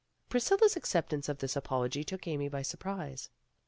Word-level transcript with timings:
Priscilla 0.29 0.67
's 0.67 0.75
acceptance 0.75 1.29
of 1.29 1.37
this 1.37 1.55
apology 1.55 2.03
took 2.03 2.25
Amy 2.25 2.49
by 2.49 2.63
surprise. 2.63 3.29